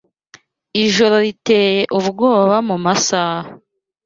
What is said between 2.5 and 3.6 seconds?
mumasaha